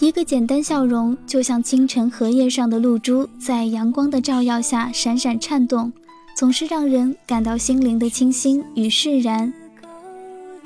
[0.00, 5.92] 一个简单笑容，就像清晨荷叶上的露珠，在阳光的照耀下闪闪颤动，
[6.36, 9.52] 总是让人感到心灵的清新与释然。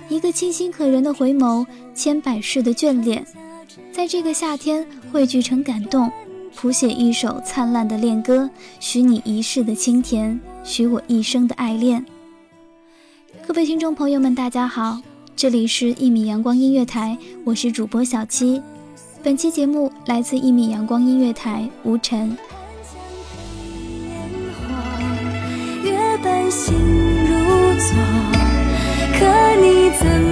[0.08, 3.24] 一个清新可人的回眸，千百世的眷恋，
[3.92, 6.10] 在这个夏天汇聚成感动，
[6.54, 8.48] 谱写一首灿烂的恋歌，
[8.80, 12.04] 许你一世的清甜，许我一生的爱恋。
[13.46, 15.00] 各位听众朋友们，大家好，
[15.34, 18.60] 这里是一米阳光音乐台，我是主播小七。
[19.22, 22.36] 本期节目来自一米阳光音乐台，吴晨。
[25.84, 27.34] 月半心如
[27.78, 27.96] 昨，
[29.18, 29.26] 可
[29.60, 30.31] 你怎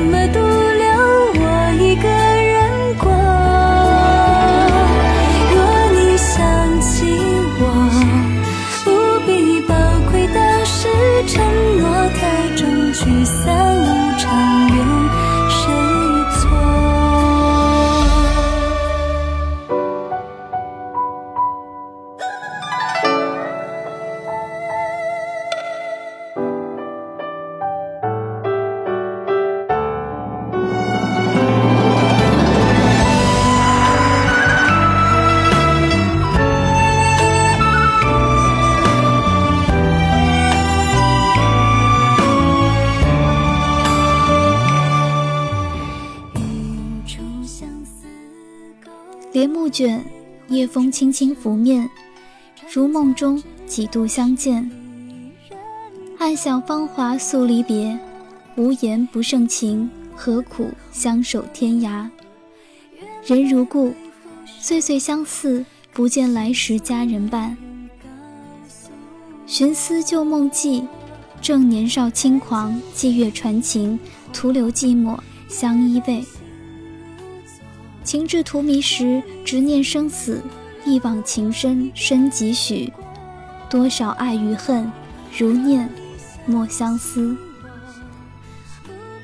[49.40, 50.04] 帘幕卷，
[50.48, 51.88] 夜风轻轻拂面，
[52.70, 54.70] 如梦中几度相见。
[56.18, 57.98] 暗想芳华诉离别，
[58.56, 62.06] 无言不胜情，何苦相守天涯？
[63.24, 63.94] 人如故，
[64.60, 65.64] 岁岁相似，
[65.94, 67.56] 不见来时佳人伴。
[69.46, 70.84] 寻思旧梦记，
[71.40, 73.98] 正年少轻狂，霁月传情，
[74.34, 75.18] 徒留寂寞
[75.48, 76.22] 相依偎。
[78.02, 80.38] 情至荼蘼时，执念生死；
[80.84, 82.92] 一往情深深几许？
[83.68, 84.90] 多少爱与恨，
[85.38, 85.88] 如念
[86.46, 87.36] 莫相思。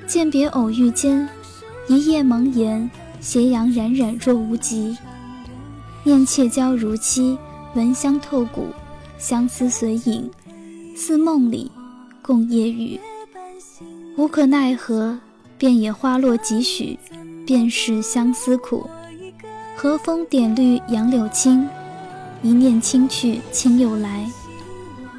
[0.07, 1.29] 饯别偶遇间，
[1.89, 2.89] 一夜蒙言，
[3.21, 4.97] 斜阳冉冉若无极。
[6.05, 7.37] 念妾娇如期，
[7.75, 8.69] 闻香透骨，
[9.19, 10.31] 相思随影，
[10.95, 11.71] 似梦里
[12.23, 13.01] 共夜雨。
[14.17, 15.19] 无可奈何，
[15.59, 16.97] 便也花落几许。
[17.47, 18.91] 便是相思苦，
[19.77, 21.67] 和风点绿杨柳青，
[22.43, 24.29] 一念清去轻又来，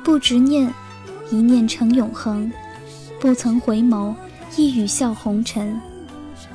[0.04, 0.72] 不执念，
[1.32, 2.52] 一念成永恒，
[3.18, 4.14] 不曾回眸，
[4.58, 5.80] 一语笑红尘，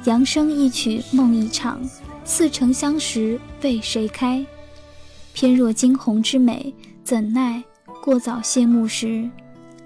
[0.05, 1.81] 扬声一曲梦一场，
[2.23, 4.45] 似曾相识为谁开？
[5.33, 7.63] 偏若惊鸿之美，怎奈
[8.05, 9.27] 过早谢幕时，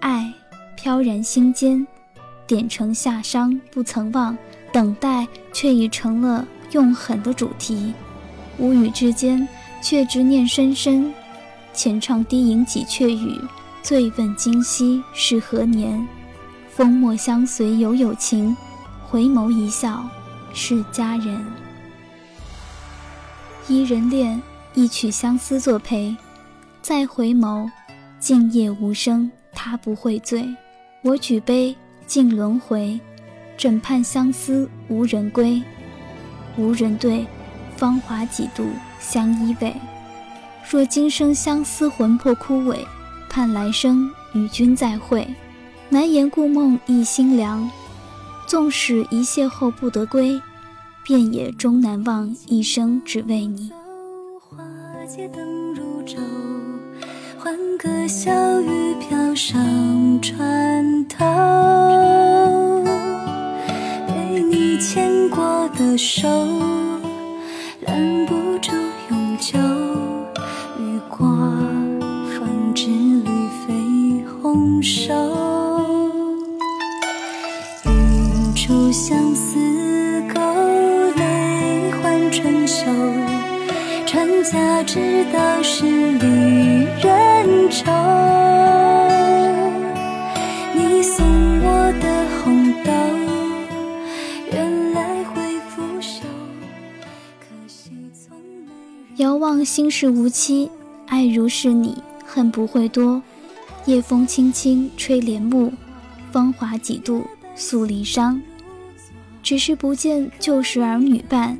[0.00, 0.34] 爱
[0.74, 1.86] 飘然心间，
[2.44, 4.36] 点成夏殇不曾忘。
[4.76, 7.94] 等待却已成了用狠的主题，
[8.58, 9.48] 无语之间
[9.80, 11.14] 却执念深深。
[11.72, 13.40] 浅唱低吟几阙语，
[13.82, 16.06] 醉问今夕是何年？
[16.68, 18.54] 风墨相随有有情，
[19.02, 20.06] 回眸一笑
[20.52, 21.42] 是佳人。
[23.68, 24.42] 一人恋，
[24.74, 26.14] 一曲相思作陪，
[26.82, 27.66] 再回眸，
[28.20, 30.46] 静夜无声，他不会醉。
[31.00, 31.74] 我举杯
[32.06, 33.00] 敬轮回。
[33.58, 35.62] 枕畔相思无人归，
[36.56, 37.26] 无人对，
[37.76, 38.66] 芳华几度
[38.98, 39.72] 相依偎。
[40.68, 42.78] 若今生相思魂魄枯萎，
[43.28, 45.26] 盼来生与君再会。
[45.88, 47.70] 难言故梦忆心凉，
[48.46, 50.40] 纵使一邂逅不得归，
[51.04, 53.70] 便也终难忘一生只为你。
[57.38, 61.24] 欢歌笑语飘上船头，
[65.96, 66.28] 手，
[67.80, 68.72] 拦不住
[69.10, 69.58] 永久。
[70.78, 73.30] 雨过方知绿
[73.66, 75.14] 肥红瘦，
[77.84, 79.58] 一株相思
[80.34, 80.40] 钩，
[81.16, 82.84] 泪换春秋。
[84.06, 86.26] 传家之道是离
[87.00, 88.45] 人愁。
[99.56, 100.70] 望心事无期，
[101.06, 103.22] 爱如是你，恨不会多。
[103.86, 105.72] 夜风轻轻吹帘幕，
[106.30, 108.38] 芳华几度诉离殇。
[109.42, 111.58] 只是不见旧时儿女伴。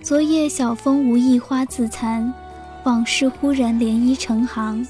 [0.00, 2.32] 昨夜晓风无意花自残，
[2.84, 4.86] 往事忽然涟漪成行。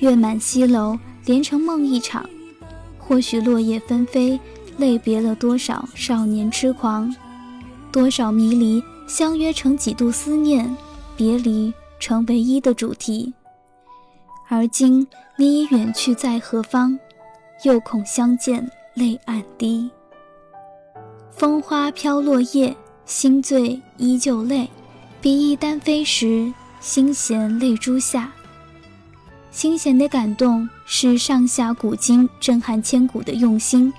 [0.00, 2.28] 月满西楼，连成梦一场。
[2.98, 4.40] 或许落叶纷飞，
[4.78, 7.14] 泪别了多少少年痴狂，
[7.92, 10.76] 多少迷离相约成几度思念，
[11.18, 13.34] 别离成唯一的主题。
[14.48, 15.06] 而今
[15.36, 16.98] 你已远去在何方？
[17.64, 19.90] 又恐相见泪暗滴。
[21.32, 22.74] 风花飘落叶。
[23.04, 24.68] 心醉依旧泪，
[25.22, 28.30] 比翼单飞时，心弦泪珠下。
[29.50, 33.90] 心弦的感动是上下古今震撼千古的用心，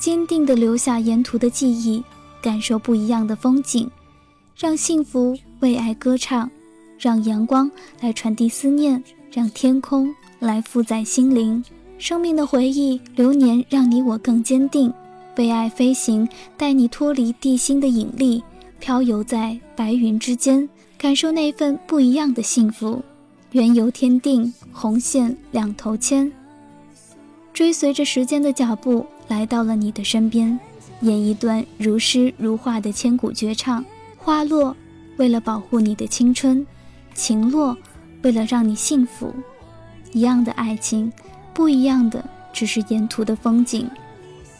[0.00, 2.02] 坚定地留下沿途的记忆，
[2.42, 3.88] 感受不一样的风景，
[4.56, 6.50] 让幸福为爱歌唱，
[6.98, 7.70] 让阳光
[8.00, 11.64] 来传递思念，让天空来负载心灵。
[11.98, 14.92] 生命的回忆，流年让你我更坚定。
[15.36, 18.42] 为爱飞行，带你脱离地心的引力，
[18.80, 20.68] 漂游在白云之间，
[20.98, 23.00] 感受那份不一样的幸福。
[23.52, 26.30] 缘由天定，红线两头牵，
[27.52, 30.58] 追随着时间的脚步，来到了你的身边，
[31.02, 33.84] 演一段如诗如画的千古绝唱。
[34.18, 34.76] 花落，
[35.22, 36.66] 为了保护你的青春；
[37.14, 37.76] 情落，
[38.22, 39.32] 为了让你幸福。
[40.10, 41.12] 一样的爱情，
[41.54, 43.88] 不一样的只是沿途的风景。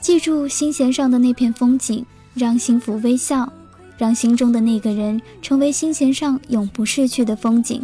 [0.00, 3.52] 记住心弦上的那片风景，让幸福微笑，
[3.98, 7.82] 让心中的那个人成为心弦上永不逝去的风景。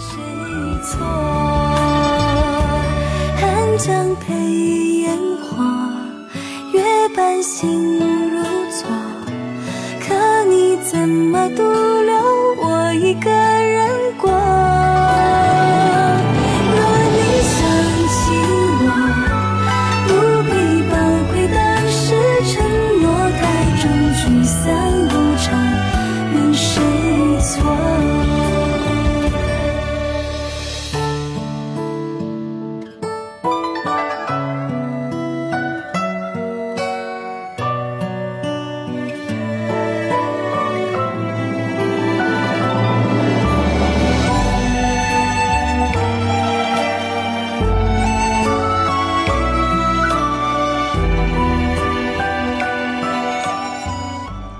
[0.00, 0.18] 谁
[0.82, 1.06] 错？
[3.36, 4.34] 寒江配
[5.02, 5.62] 烟火，
[6.72, 6.82] 月
[7.14, 8.00] 半心
[11.50, 11.83] 多。